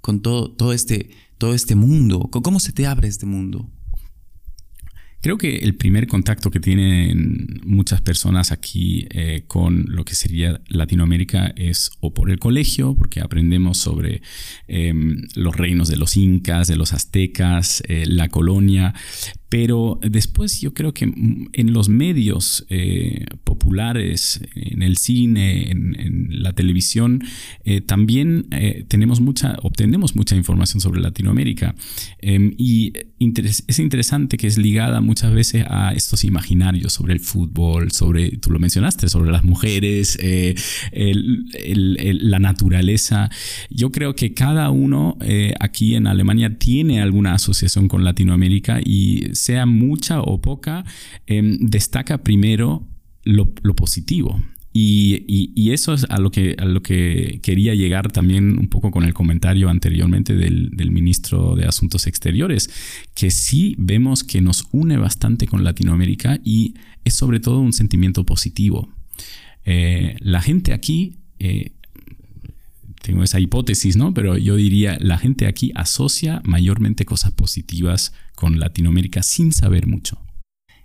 con 0.02 0.20
todo, 0.20 0.52
todo, 0.52 0.74
este, 0.74 1.08
todo 1.38 1.54
este 1.54 1.74
mundo. 1.74 2.28
¿Cómo 2.30 2.60
se 2.60 2.72
te 2.72 2.86
abre 2.86 3.08
este 3.08 3.24
mundo? 3.24 3.70
Creo 5.25 5.38
que 5.38 5.57
el 5.57 5.75
primer 5.75 6.07
contacto 6.07 6.50
que 6.50 6.61
tienen 6.61 7.62
muchas 7.64 8.02
personas 8.02 8.52
aquí 8.52 9.07
eh, 9.09 9.45
con 9.47 9.87
lo 9.88 10.04
que 10.04 10.14
sería 10.14 10.61
Latinoamérica 10.69 11.50
es 11.57 11.93
o 12.00 12.12
por 12.12 12.31
el 12.31 12.38
colegio, 12.38 12.95
porque 12.95 13.23
aprendemos 13.23 13.78
sobre 13.78 14.21
em, 14.69 15.26
los 15.35 15.57
reinos 15.57 15.88
de 15.88 15.97
los 15.97 16.19
incas, 16.19 16.69
de 16.69 16.76
los 16.76 16.93
aztecas, 16.93 17.83
eh, 17.88 18.04
la 18.07 18.28
colonia, 18.28 18.93
pero 19.54 20.00
después 20.02 20.61
yo 20.61 20.75
creo 20.75 20.92
que 20.92 21.04
en 21.04 21.73
los 21.73 21.88
medios 21.88 22.66
eh, 22.70 23.25
populares, 23.44 24.40
en 24.56 24.82
el 24.82 24.96
cine, 24.96 25.70
en, 25.70 26.42
la 26.42 26.54
televisión, 26.54 27.23
eh, 27.64 27.80
también 27.80 28.49
eh, 28.50 28.84
tenemos 28.88 29.20
mucha, 29.20 29.56
obtenemos 29.62 30.16
mucha 30.16 30.34
información 30.34 30.80
sobre 30.80 31.00
Latinoamérica. 31.00 31.76
Em, 32.18 32.52
y 32.58 32.94
es 33.20 33.78
interesante 33.78 34.37
que 34.37 34.49
es 34.49 34.58
ligada 34.58 35.00
muchas 35.00 35.32
veces 35.32 35.64
a 35.68 35.92
estos 35.92 36.25
imaginarios 36.25 36.92
sobre 36.92 37.12
el 37.12 37.20
fútbol, 37.20 37.92
sobre, 37.92 38.37
tú 38.38 38.50
lo 38.50 38.58
mencionaste, 38.58 39.08
sobre 39.08 39.30
las 39.30 39.44
mujeres, 39.44 40.18
la 40.92 42.38
naturaleza. 42.40 43.30
Yo 43.70 43.92
creo 43.92 44.16
que 44.16 44.34
cada 44.34 44.68
uno 44.70 45.16
aquí 45.61 45.94
en 45.94 46.08
Alemania 46.08 46.58
tiene 46.58 47.00
alguna 47.00 47.34
asociación 47.34 47.87
con 47.87 48.02
Latinoamérica 48.02 48.80
y 48.84 49.28
sea 49.44 49.66
mucha 49.66 50.22
o 50.22 50.40
poca, 50.40 50.84
em, 51.26 51.58
destaca 51.60 52.18
primero 52.18 52.86
lo, 53.24 53.46
positivo. 53.74 54.42
Y, 54.72 55.70
eso 55.70 55.92
es 55.92 56.04
a 56.08 56.18
lo, 56.18 56.30
que, 56.30 56.56
a 56.58 56.64
lo 56.64 56.82
que 56.82 57.40
quería 57.42 57.74
llegar 57.74 58.10
también 58.10 58.58
un 58.58 58.68
poco 58.68 58.90
con 58.90 59.04
el 59.04 59.12
comentario 59.12 59.68
anteriormente 59.68 60.34
del, 60.34 60.90
ministro 60.90 61.56
de 61.56 61.66
Asuntos 61.66 62.06
Exteriores, 62.06 62.70
que 63.14 63.30
sí 63.30 63.74
vemos 63.78 64.24
que 64.24 64.40
nos 64.40 64.66
une 64.72 64.96
bastante 64.96 65.46
con 65.46 65.62
Latinoamérica 65.62 66.40
y 66.44 66.74
es 67.04 67.14
sobre 67.14 67.38
todo 67.40 67.60
un 67.60 67.72
sentimiento 67.72 68.24
positivo. 68.24 68.88
Eh, 69.64 70.16
la 70.20 70.40
gente 70.40 70.72
aquí 70.72 71.18
eh, 71.38 71.72
tengo 73.04 73.23
esa 73.23 73.38
hipótesis, 73.38 73.96
¿no? 73.96 74.14
Pero 74.14 74.38
yo 74.38 74.56
diría, 74.56 74.96
la 74.99 75.18
gente 75.18 75.46
aquí 75.46 75.73
asocia 75.75 76.40
mayormente 76.42 77.04
cosas 77.04 77.32
positivas 77.32 78.14
con 78.34 78.58
Latinoamérica 78.58 79.23
sin 79.23 79.52
saber 79.52 79.87
mucho. 79.87 80.18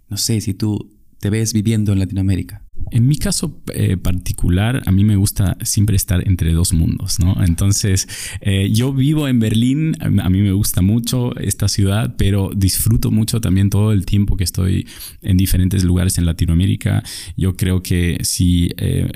No 0.09 0.17
sé 0.17 0.41
si 0.41 0.53
tú 0.53 0.91
te 1.19 1.29
ves 1.29 1.53
viviendo 1.53 1.93
en 1.93 1.99
Latinoamérica. 1.99 2.65
En 2.91 3.07
mi 3.07 3.17
caso 3.17 3.61
eh, 3.73 3.97
particular, 3.97 4.81
a 4.85 4.91
mí 4.91 5.03
me 5.03 5.15
gusta 5.15 5.57
siempre 5.61 5.95
estar 5.95 6.27
entre 6.27 6.53
dos 6.53 6.73
mundos, 6.73 7.19
¿no? 7.19 7.43
Entonces, 7.43 8.07
eh, 8.41 8.69
yo 8.71 8.93
vivo 8.93 9.27
en 9.27 9.39
Berlín, 9.39 9.95
a 9.99 10.29
mí 10.29 10.41
me 10.41 10.51
gusta 10.51 10.81
mucho 10.81 11.35
esta 11.37 11.67
ciudad, 11.67 12.15
pero 12.17 12.51
disfruto 12.55 13.11
mucho 13.11 13.41
también 13.41 13.69
todo 13.69 13.91
el 13.91 14.05
tiempo 14.05 14.37
que 14.37 14.43
estoy 14.43 14.87
en 15.21 15.37
diferentes 15.37 15.83
lugares 15.83 16.17
en 16.17 16.25
Latinoamérica. 16.25 17.03
Yo 17.37 17.55
creo 17.55 17.83
que 17.83 18.17
si, 18.23 18.69
eh, 18.77 19.07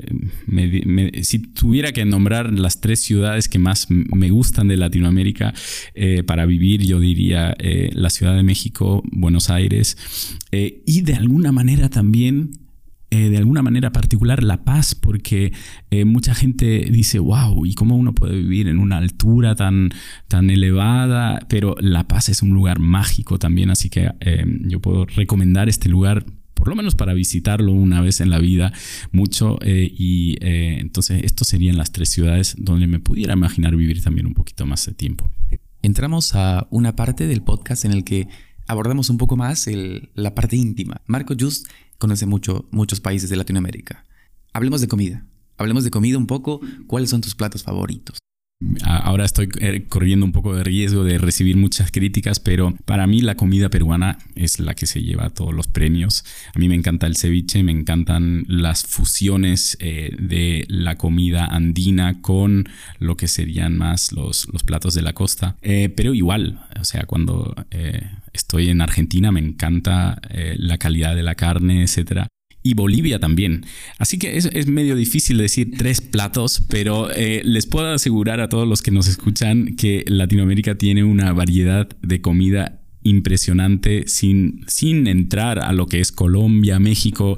si 1.23 1.39
tuviera 1.39 1.91
que 1.91 2.05
nombrar 2.05 2.53
las 2.53 2.79
tres 2.79 3.01
ciudades 3.01 3.47
que 3.47 3.59
más 3.59 3.87
me 3.89 4.29
gustan 4.29 4.67
de 4.67 4.77
Latinoamérica 4.77 5.53
para 6.25 6.45
vivir, 6.45 6.81
yo 6.83 6.99
diría 6.99 7.55
la 7.91 8.09
Ciudad 8.09 8.35
de 8.35 8.43
México, 8.43 9.03
Buenos 9.11 9.49
Aires, 9.49 9.97
y 10.51 11.01
de 11.01 11.15
alguna 11.15 11.51
manera 11.51 11.89
también 11.89 12.62
eh, 13.13 13.29
de 13.29 13.37
alguna 13.37 13.61
manera 13.61 13.91
particular 13.91 14.41
la 14.41 14.63
paz, 14.63 14.95
porque 14.95 15.53
eh, 15.91 16.03
mucha 16.03 16.33
gente 16.33 16.87
dice, 16.89 17.19
wow, 17.19 17.63
¿y 17.63 17.75
cómo 17.75 17.95
uno 17.95 18.15
puede 18.15 18.35
vivir 18.35 18.67
en 18.67 18.79
una 18.79 18.97
altura 18.97 19.53
tan, 19.53 19.91
tan 20.27 20.49
elevada? 20.49 21.45
Pero 21.47 21.75
la 21.79 22.07
paz 22.07 22.29
es 22.29 22.41
un 22.41 22.55
lugar 22.55 22.79
mágico 22.79 23.37
también, 23.37 23.69
así 23.69 23.91
que 23.91 24.09
eh, 24.19 24.43
yo 24.61 24.79
puedo 24.79 25.05
recomendar 25.05 25.69
este 25.69 25.89
lugar 25.89 26.25
por 26.55 26.69
lo 26.69 26.75
menos 26.75 26.95
para 26.95 27.13
visitarlo 27.13 27.71
una 27.71 28.01
vez 28.01 28.19
en 28.19 28.31
la 28.31 28.39
vida 28.39 28.73
mucho 29.11 29.59
y 29.63 30.37
entonces 30.41 31.21
estos 31.23 31.49
serían 31.49 31.75
las 31.75 31.91
tres 31.91 32.09
ciudades 32.09 32.55
donde 32.57 32.87
me 32.87 32.99
pudiera 32.99 33.33
imaginar 33.33 33.75
vivir 33.75 34.01
también 34.01 34.27
un 34.27 34.33
poquito 34.33 34.65
más 34.65 34.85
de 34.85 34.93
tiempo. 34.93 35.29
Entramos 35.81 36.35
a 36.35 36.65
una 36.71 36.95
parte 36.95 37.27
del 37.27 37.41
podcast 37.41 37.83
en 37.83 37.91
el 37.91 38.05
que 38.05 38.29
abordamos 38.65 39.09
un 39.09 39.17
poco 39.17 39.35
más 39.35 39.69
la 40.15 40.35
parte 40.35 40.55
íntima. 40.55 41.01
Marco 41.05 41.35
Just 41.37 41.67
conoce 41.97 42.25
mucho, 42.25 42.67
muchos 42.71 42.99
países 42.99 43.29
de 43.29 43.35
Latinoamérica. 43.35 44.05
Hablemos 44.53 44.81
de 44.81 44.87
comida. 44.87 45.25
Hablemos 45.57 45.83
de 45.83 45.91
comida 45.91 46.17
un 46.17 46.27
poco. 46.27 46.61
¿Cuáles 46.87 47.09
son 47.09 47.21
tus 47.21 47.35
platos 47.35 47.63
favoritos? 47.63 48.17
Ahora 48.83 49.25
estoy 49.25 49.49
eh, 49.59 49.85
corriendo 49.87 50.25
un 50.25 50.31
poco 50.31 50.55
de 50.55 50.63
riesgo 50.63 51.03
de 51.03 51.17
recibir 51.17 51.57
muchas 51.57 51.91
críticas, 51.91 52.39
pero 52.39 52.73
para 52.85 53.07
mí 53.07 53.21
la 53.21 53.35
comida 53.35 53.69
peruana 53.69 54.17
es 54.35 54.59
la 54.59 54.73
que 54.73 54.85
se 54.85 55.01
lleva 55.01 55.29
todos 55.29 55.53
los 55.53 55.67
premios. 55.67 56.23
A 56.53 56.59
mí 56.59 56.69
me 56.69 56.75
encanta 56.75 57.07
el 57.07 57.15
ceviche, 57.15 57.63
me 57.63 57.71
encantan 57.71 58.45
las 58.47 58.85
fusiones 58.85 59.77
eh, 59.79 60.15
de 60.19 60.65
la 60.67 60.95
comida 60.97 61.45
andina 61.45 62.21
con 62.21 62.69
lo 62.99 63.17
que 63.17 63.27
serían 63.27 63.77
más 63.77 64.11
los, 64.11 64.47
los 64.51 64.63
platos 64.63 64.93
de 64.93 65.01
la 65.01 65.13
costa. 65.13 65.55
Eh, 65.61 65.89
pero 65.95 66.13
igual, 66.13 66.65
o 66.79 66.85
sea, 66.85 67.05
cuando 67.05 67.55
estoy 68.33 68.69
en 68.69 68.81
Argentina 68.81 69.31
me 69.31 69.39
encanta 69.39 70.21
la 70.57 70.77
calidad 70.77 71.15
de 71.15 71.23
la 71.23 71.35
carne, 71.35 71.83
etcétera 71.83 72.27
y 72.63 72.73
Bolivia 72.73 73.19
también. 73.19 73.65
Así 73.99 74.17
que 74.17 74.37
es, 74.37 74.67
medio 74.67 74.95
difícil 74.95 75.37
decir 75.37 75.71
tres 75.77 76.01
platos, 76.01 76.63
pero 76.69 77.11
eh, 77.11 77.41
les 77.43 77.67
puedo 77.67 77.87
asegurar 77.93 78.39
a 78.39 78.49
todos 78.49 78.67
los 78.67 78.81
que 78.81 78.91
nos 78.91 79.07
escuchan 79.07 79.75
que 79.75 80.05
Latinoamérica 80.07 80.75
tiene 80.75 81.03
una 81.03 81.33
variedad 81.33 81.89
de 82.01 82.21
comida 82.21 82.79
impresionante 83.03 84.05
sin, 84.07 84.63
sin 84.67 85.07
entrar 85.07 85.59
a 85.59 85.73
lo 85.73 85.87
que 85.87 85.99
es 85.99 86.11
Colombia, 86.11 86.79
México. 86.79 87.35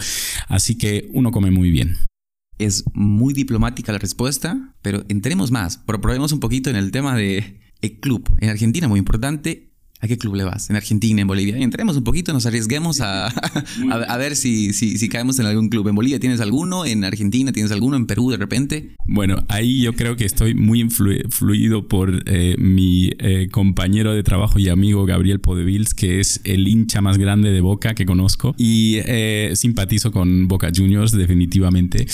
Así 0.48 0.77
que 0.77 1.10
uno 1.12 1.32
come 1.32 1.51
muy 1.51 1.72
bien. 1.72 1.96
Es 2.58 2.86
muy 2.94 3.34
diplomática 3.34 3.91
la 3.91 3.98
respuesta, 3.98 4.74
pero 4.82 5.03
entremos 5.10 5.51
más. 5.51 5.77
Probemos 5.77 6.32
un 6.32 6.39
poquito 6.39 6.70
en 6.70 6.77
el 6.77 6.91
tema 6.91 7.17
de 7.17 7.60
el 7.82 8.00
club. 8.00 8.29
En 8.39 8.50
Argentina, 8.50 8.88
muy 8.88 9.00
importante, 9.00 9.64
¿A 10.02 10.08
qué 10.08 10.18
club 10.18 10.36
le 10.36 10.44
vas? 10.44 10.70
¿En 10.70 10.75
Argentina, 10.75 11.22
en 11.22 11.28
Bolivia? 11.28 11.58
Entremos 11.58 11.96
un 11.96 12.04
poquito, 12.04 12.34
nos 12.34 12.46
arriesguemos 12.46 13.00
a, 13.00 13.28
a, 14.08 14.18
ver 14.18 14.36
si, 14.36 14.74
si, 14.74 14.98
si, 14.98 15.08
caemos 15.08 15.40
en 15.40 15.46
algún 15.46 15.70
club. 15.70 15.88
¿En 15.88 15.96
Bolivia 15.96 16.20
tienes 16.20 16.42
alguno? 16.42 16.86
¿En 16.86 17.06
Argentina 17.06 17.54
tienes 17.54 17.72
alguno? 17.72 17.96
¿En 17.96 18.06
Perú 18.06 18.30
de 18.30 18.38
repente? 18.38 18.96
Bueno, 19.08 19.38
ahí 19.48 19.82
yo 19.82 19.94
creo 19.94 20.18
que 20.18 20.25
estoy 20.25 20.54
muy 20.54 20.82
influido 20.82 21.88
por 21.88 22.24
eh, 22.25 22.56
mi 22.58 23.12
eh, 23.20 23.48
compañero 23.50 24.14
de 24.14 24.22
trabajo 24.22 24.60
y 24.60 24.68
amigo 24.68 25.06
Gabriel 25.06 25.40
Podevils, 25.40 25.94
que 25.94 26.20
es 26.20 26.42
el 26.44 26.68
hincha 26.68 27.02
más 27.02 27.18
grande 27.18 27.52
de 27.52 27.62
Boca 27.62 27.96
que 27.96 28.06
conozco. 28.06 28.54
Y 28.58 28.98
eh, 29.06 29.52
simpatizo 29.56 30.12
con 30.12 30.50
Boca 30.50 30.72
Juniors, 30.75 31.14
definitivamente. 31.14 32.06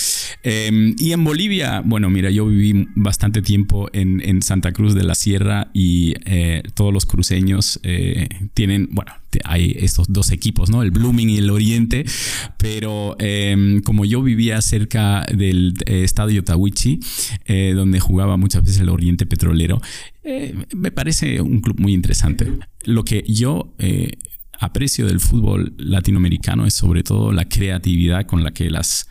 Em, 0.43 0.95
y 0.99 1.13
en 1.13 1.23
Bolivia, 1.23 1.81
bueno, 1.83 2.11
mira, 2.11 2.29
yo 2.29 2.45
viví 2.45 2.87
bastante 2.95 3.41
tiempo 3.41 3.89
en, 3.91 4.21
en 4.21 4.43
Santa 4.43 4.71
Cruz 4.71 4.93
de 4.93 5.03
la 5.03 5.15
Sierra 5.15 5.71
y 5.73 6.13
todos 6.75 6.93
los 6.93 7.05
cruceños 7.05 7.70
eh, 7.83 8.27
tienen, 8.53 8.89
bueno, 8.91 9.11
hay 9.45 9.75
estos 9.79 10.07
dos 10.11 10.31
equipos, 10.31 10.69
¿no? 10.69 10.83
El 10.83 10.91
Blooming 10.91 11.29
y 11.29 11.37
el 11.37 11.49
Oriente, 11.49 12.05
pero 12.57 13.15
em, 13.19 13.81
como 13.81 14.05
yo 14.05 14.21
vivía 14.21 14.61
cerca 14.61 15.25
del 15.25 15.75
eh, 15.85 16.03
estadio 16.03 16.43
Tawichi, 16.43 16.99
eh, 17.45 17.73
donde 17.75 17.99
jugaba 17.99 18.37
muchas 18.37 18.63
veces 18.63 18.81
el 18.81 18.89
Oriente 18.89 19.25
Petrolero, 19.25 19.81
me 20.75 20.91
parece 20.91 21.41
un 21.41 21.61
club 21.61 21.79
muy 21.79 21.93
interesante. 21.93 22.47
Lo 22.83 23.03
que 23.03 23.23
yo 23.27 23.73
aprecio 24.59 25.07
del 25.07 25.19
fútbol 25.19 25.73
latinoamericano 25.77 26.67
es 26.67 26.75
sobre 26.75 27.01
todo 27.01 27.31
la 27.31 27.45
creatividad 27.45 28.27
con 28.27 28.43
la 28.43 28.51
que 28.51 28.69
las 28.69 29.07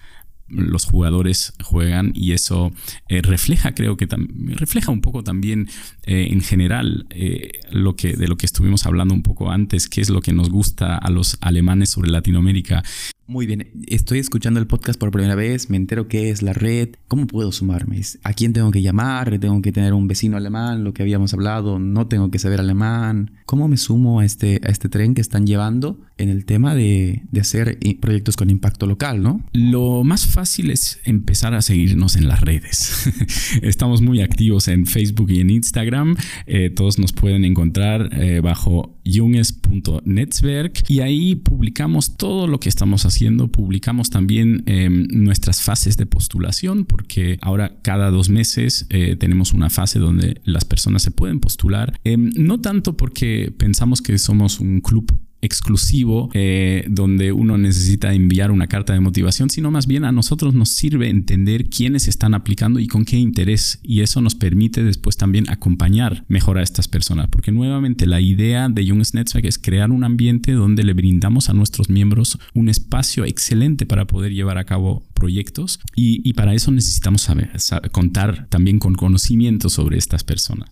los 0.50 0.84
jugadores 0.84 1.52
juegan 1.62 2.12
y 2.14 2.32
eso 2.32 2.72
eh, 3.08 3.22
refleja, 3.22 3.74
creo 3.74 3.96
que 3.96 4.08
refleja 4.56 4.90
un 4.90 5.00
poco 5.00 5.22
también 5.22 5.68
eh, 6.04 6.28
en 6.30 6.40
general 6.40 7.06
eh, 7.10 7.60
lo 7.70 7.96
que, 7.96 8.16
de 8.16 8.28
lo 8.28 8.36
que 8.36 8.46
estuvimos 8.46 8.86
hablando 8.86 9.14
un 9.14 9.22
poco 9.22 9.50
antes, 9.50 9.88
qué 9.88 10.00
es 10.00 10.10
lo 10.10 10.20
que 10.20 10.32
nos 10.32 10.50
gusta 10.50 10.96
a 10.96 11.10
los 11.10 11.38
alemanes 11.40 11.90
sobre 11.90 12.10
Latinoamérica. 12.10 12.82
Muy 13.30 13.46
bien, 13.46 13.70
estoy 13.86 14.18
escuchando 14.18 14.58
el 14.58 14.66
podcast 14.66 14.98
por 14.98 15.12
primera 15.12 15.36
vez, 15.36 15.70
me 15.70 15.76
entero 15.76 16.08
qué 16.08 16.30
es 16.30 16.42
la 16.42 16.52
red, 16.52 16.88
¿cómo 17.06 17.28
puedo 17.28 17.52
sumarme? 17.52 18.00
¿A 18.24 18.32
quién 18.32 18.52
tengo 18.52 18.72
que 18.72 18.82
llamar? 18.82 19.38
¿Tengo 19.38 19.62
que 19.62 19.70
tener 19.70 19.94
un 19.94 20.08
vecino 20.08 20.36
alemán? 20.36 20.82
Lo 20.82 20.92
que 20.92 21.02
habíamos 21.02 21.32
hablado, 21.32 21.78
no 21.78 22.08
tengo 22.08 22.32
que 22.32 22.40
saber 22.40 22.58
alemán. 22.58 23.38
¿Cómo 23.46 23.68
me 23.68 23.76
sumo 23.76 24.18
a 24.18 24.24
este, 24.24 24.60
a 24.64 24.70
este 24.70 24.88
tren 24.88 25.14
que 25.14 25.20
están 25.20 25.46
llevando 25.46 26.00
en 26.20 26.28
el 26.28 26.44
tema 26.44 26.74
de, 26.74 27.22
de 27.30 27.40
hacer 27.40 27.78
proyectos 28.00 28.36
con 28.36 28.50
impacto 28.50 28.86
local, 28.86 29.22
no? 29.22 29.44
Lo 29.52 30.04
más 30.04 30.26
fácil 30.26 30.70
es 30.70 31.00
empezar 31.04 31.54
a 31.54 31.62
seguirnos 31.62 32.16
en 32.16 32.28
las 32.28 32.40
redes. 32.40 33.08
Estamos 33.62 34.02
muy 34.02 34.20
activos 34.20 34.68
en 34.68 34.86
Facebook 34.86 35.30
y 35.30 35.40
en 35.40 35.50
Instagram. 35.50 36.16
Eh, 36.46 36.70
todos 36.70 36.98
nos 36.98 37.12
pueden 37.12 37.44
encontrar 37.44 38.10
eh, 38.12 38.40
bajo 38.40 38.98
junges.netzwerk 39.04 40.84
y 40.88 41.00
ahí 41.00 41.34
publicamos 41.34 42.16
todo 42.16 42.46
lo 42.46 42.60
que 42.60 42.68
estamos 42.68 43.06
haciendo 43.06 43.48
publicamos 43.48 44.10
también 44.10 44.62
em, 44.66 45.06
nuestras 45.10 45.62
fases 45.62 45.96
de 45.96 46.06
postulación, 46.06 46.84
porque 46.84 47.38
ahora 47.40 47.78
cada 47.82 48.10
dos 48.10 48.28
meses 48.28 48.86
eh, 48.90 49.16
tenemos 49.16 49.52
una 49.52 49.70
fase 49.70 49.98
donde 49.98 50.40
las 50.44 50.64
personas 50.64 51.02
se 51.02 51.10
pueden 51.10 51.40
postular, 51.40 51.98
em, 52.04 52.30
no 52.36 52.60
tanto 52.60 52.96
porque 52.96 53.52
pensamos 53.56 54.02
que 54.02 54.18
somos 54.18 54.60
un 54.60 54.80
club 54.80 55.12
exclusivo 55.42 56.30
eh, 56.34 56.84
donde 56.88 57.32
uno 57.32 57.58
necesita 57.58 58.12
enviar 58.12 58.50
una 58.50 58.66
carta 58.66 58.92
de 58.92 59.00
motivación, 59.00 59.50
sino 59.50 59.70
más 59.70 59.86
bien 59.86 60.04
a 60.04 60.12
nosotros 60.12 60.54
nos 60.54 60.70
sirve 60.70 61.08
entender 61.08 61.68
quiénes 61.68 62.08
están 62.08 62.34
aplicando 62.34 62.80
y 62.80 62.86
con 62.86 63.04
qué 63.04 63.16
interés. 63.16 63.80
Y 63.82 64.00
eso 64.00 64.20
nos 64.20 64.34
permite 64.34 64.82
después 64.82 65.16
también 65.16 65.48
acompañar 65.48 66.24
mejor 66.28 66.58
a 66.58 66.62
estas 66.62 66.88
personas. 66.88 67.28
Porque 67.28 67.52
nuevamente 67.52 68.06
la 68.06 68.20
idea 68.20 68.68
de 68.68 68.86
Jungs 68.86 69.14
Netzwerk 69.14 69.46
es 69.46 69.58
crear 69.58 69.90
un 69.90 70.04
ambiente 70.04 70.52
donde 70.52 70.84
le 70.84 70.92
brindamos 70.92 71.48
a 71.48 71.54
nuestros 71.54 71.90
miembros 71.90 72.38
un 72.54 72.68
espacio 72.68 73.24
excelente 73.24 73.86
para 73.86 74.06
poder 74.06 74.32
llevar 74.32 74.58
a 74.58 74.64
cabo 74.64 75.02
proyectos 75.14 75.80
y, 75.94 76.32
para 76.32 76.54
eso 76.54 76.70
necesitamos 76.70 77.22
saber, 77.22 77.50
contar 77.92 78.46
también 78.48 78.78
con 78.78 78.94
conocimiento 78.94 79.68
sobre 79.68 79.98
estas 79.98 80.24
personas. 80.24 80.70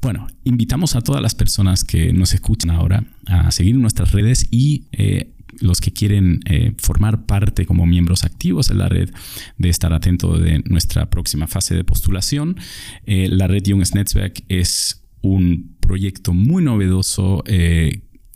Bueno, 0.00 0.28
invitamos 0.44 0.94
a 0.94 1.00
todas 1.00 1.20
las 1.20 1.34
personas 1.34 1.82
que 1.82 2.12
nos 2.12 2.32
escuchan 2.32 2.70
ahora 2.70 3.04
a 3.26 3.50
seguir 3.50 3.74
nuestras 3.76 4.12
redes 4.12 4.46
y 4.50 4.84
eh, 4.92 5.32
los 5.60 5.80
que 5.80 5.92
quieren 5.92 6.40
eh, 6.46 6.72
formar 6.78 7.26
parte 7.26 7.66
como 7.66 7.84
miembros 7.84 8.22
activos 8.22 8.68
de 8.68 8.76
la 8.76 8.88
red, 8.88 9.10
de 9.56 9.68
estar 9.68 9.92
atento 9.92 10.38
de 10.38 10.60
nuestra 10.66 11.10
próxima 11.10 11.48
fase 11.48 11.74
de 11.74 11.82
postulación. 11.82 12.56
Eh, 13.06 13.28
la 13.28 13.48
red 13.48 13.64
Jungs 13.66 13.94
Netzwerk 13.94 14.44
es 14.48 15.02
un 15.20 15.76
proyecto 15.80 16.32
muy 16.32 16.62
novedoso 16.62 17.42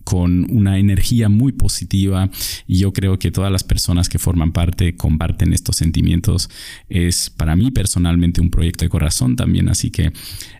con 0.05 0.51
una 0.51 0.79
energía 0.79 1.29
muy 1.29 1.53
positiva 1.53 2.31
y 2.67 2.79
yo 2.79 2.93
creo 2.93 3.19
que 3.19 3.31
todas 3.31 3.51
las 3.51 3.65
personas 3.65 4.09
que 4.09 4.19
forman 4.19 4.53
parte 4.53 4.97
comparten 4.97 5.53
estos 5.53 5.77
sentimientos. 5.77 6.51
Es 6.89 7.31
para 7.31 7.57
mí 7.57 7.71
personalmente 7.71 8.41
un 8.41 8.51
proyecto 8.51 8.85
de 8.85 8.89
corazón 8.89 9.37
también, 9.37 9.69
así 9.69 9.91
que 9.91 10.13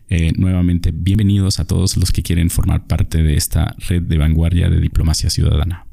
eh, 0.09 0.31
nuevamente 0.35 0.91
bienvenidos 0.93 1.59
a 1.59 1.65
todos 1.65 1.97
los 1.97 2.11
que 2.11 2.23
quieren 2.23 2.49
formar 2.49 2.87
parte 2.87 3.23
de 3.23 3.35
esta 3.35 3.75
red 3.87 4.01
de 4.03 4.17
vanguardia 4.17 4.69
de 4.69 4.79
diplomacia 4.79 5.29
ciudadana. 5.29 5.85